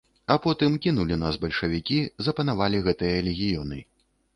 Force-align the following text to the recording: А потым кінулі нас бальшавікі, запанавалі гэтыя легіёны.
А 0.35 0.37
потым 0.45 0.77
кінулі 0.85 1.19
нас 1.25 1.39
бальшавікі, 1.45 2.01
запанавалі 2.31 2.85
гэтыя 2.89 3.25
легіёны. 3.33 3.77